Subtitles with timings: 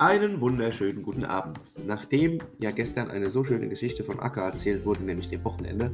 [0.00, 1.58] Einen wunderschönen guten Abend.
[1.84, 5.90] Nachdem ja gestern eine so schöne Geschichte von Akka erzählt wurde, nämlich dem Wochenende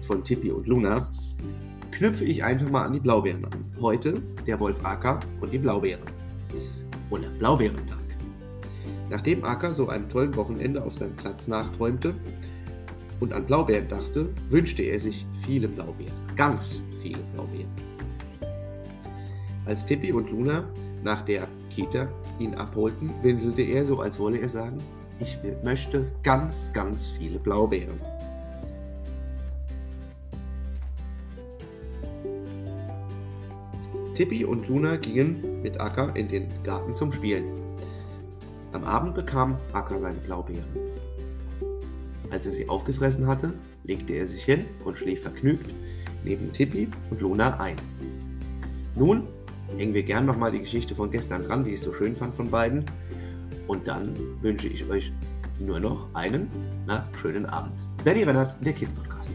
[0.00, 1.10] von Tippi und Luna,
[1.90, 3.66] knüpfe ich einfach mal an die Blaubeeren an.
[3.82, 4.14] Heute
[4.46, 6.00] der Wolf Akka und die Blaubeeren.
[7.10, 7.98] Oder Blaubeerentag.
[9.10, 12.14] Nachdem Akka so einem tollen Wochenende auf seinem Platz nachträumte
[13.20, 16.14] und an Blaubeeren dachte, wünschte er sich viele Blaubeeren.
[16.34, 17.68] Ganz viele Blaubeeren.
[19.66, 20.64] Als Tippi und Luna
[21.04, 22.08] nach der Kita
[22.38, 24.78] ihn abholten, winselte er so, als wolle er sagen,
[25.20, 28.00] ich möchte ganz, ganz viele Blaubeeren.
[34.14, 37.44] Tippi und Luna gingen mit Akka in den Garten zum Spielen.
[38.72, 40.64] Am Abend bekam Akka seine Blaubeeren.
[42.30, 43.52] Als er sie aufgefressen hatte,
[43.84, 45.68] legte er sich hin und schlief vergnügt
[46.24, 47.76] neben Tippi und Luna ein.
[48.96, 49.28] Nun
[49.78, 52.50] hängen wir gern nochmal die Geschichte von gestern dran, die ich so schön fand von
[52.50, 52.84] beiden.
[53.66, 55.12] Und dann wünsche ich euch
[55.58, 56.48] nur noch einen
[56.86, 57.74] na, schönen Abend.
[58.04, 59.32] Danny Rennert, der Kids Podcast.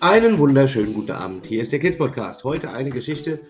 [0.00, 1.44] Einen wunderschönen guten Abend.
[1.46, 2.44] Hier ist der Kids Podcast.
[2.44, 3.40] Heute eine Geschichte,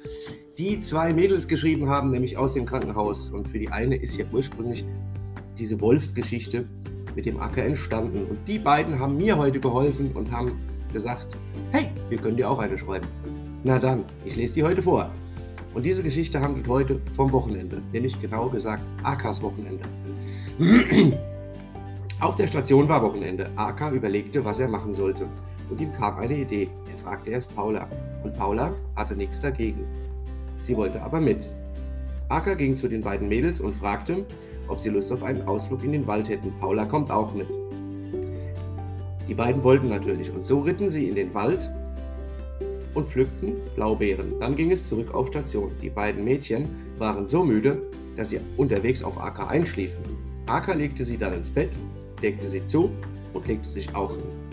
[0.57, 3.29] die zwei Mädels geschrieben haben, nämlich aus dem Krankenhaus.
[3.29, 4.83] Und für die eine ist ja ursprünglich
[5.59, 6.67] diese Wolfsgeschichte
[7.15, 8.25] mit dem Acker entstanden.
[8.25, 10.53] Und die beiden haben mir heute geholfen und haben
[10.91, 11.37] gesagt,
[11.71, 13.07] hey, wir können dir auch eine schreiben.
[13.63, 15.11] Na dann, ich lese die heute vor.
[15.75, 19.85] Und diese Geschichte handelt heute vom Wochenende, nämlich genau gesagt Akas Wochenende.
[22.21, 23.51] Auf der Station war Wochenende.
[23.55, 25.29] Aka überlegte, was er machen sollte
[25.71, 26.69] und ihm kam eine Idee.
[26.91, 27.87] Er fragte erst Paula
[28.23, 29.85] und Paula hatte nichts dagegen.
[30.61, 31.51] Sie wollte aber mit.
[32.29, 34.25] Aka ging zu den beiden Mädels und fragte,
[34.69, 36.53] ob sie Lust auf einen Ausflug in den Wald hätten.
[36.61, 37.49] Paula kommt auch mit.
[39.29, 41.69] Die beiden wollten natürlich und so ritten sie in den Wald
[42.95, 44.39] und pflückten Blaubeeren.
[44.41, 45.71] Dann ging es zurück auf Station.
[45.83, 46.69] Die beiden Mädchen
[46.99, 47.83] waren so müde,
[48.17, 50.03] dass sie unterwegs auf Aka einschliefen.
[50.47, 51.71] Aka legte sie dann ins Bett,
[52.23, 52.91] deckte sie zu
[53.33, 54.48] und legte sich auch hin.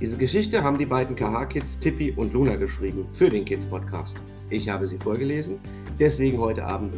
[0.00, 4.16] Diese Geschichte haben die beiden KH-Kids Tippi und Luna geschrieben für den Kids-Podcast.
[4.48, 5.58] Ich habe sie vorgelesen,
[5.98, 6.94] deswegen heute Abend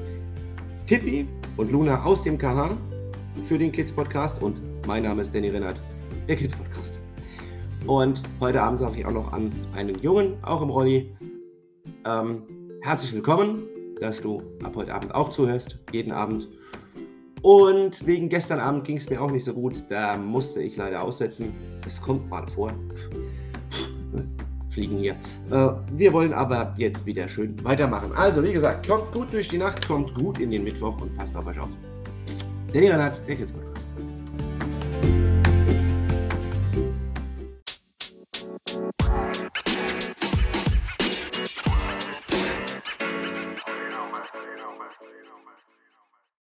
[0.86, 1.26] Tippi
[1.56, 2.76] und Luna aus dem KH
[3.42, 5.80] für den Kids-Podcast und mein Name ist Danny Rennert,
[6.28, 7.00] der Kids-Podcast.
[7.88, 11.12] Und heute Abend sage ich auch noch an einen Jungen, auch im Rolli,
[12.06, 12.44] ähm,
[12.82, 13.64] herzlich willkommen,
[13.98, 16.48] dass du ab heute Abend auch zuhörst, jeden Abend.
[17.42, 19.82] Und wegen gestern Abend ging es mir auch nicht so gut.
[19.88, 21.52] Da musste ich leider aussetzen.
[21.82, 22.72] Das kommt mal vor.
[24.70, 25.16] Fliegen hier.
[25.50, 28.12] Äh, wir wollen aber jetzt wieder schön weitermachen.
[28.14, 31.36] Also, wie gesagt, kommt gut durch die Nacht, kommt gut in den Mittwoch und passt
[31.36, 31.70] auf euch auf.
[32.72, 33.52] Danny Reinhardt, der Kids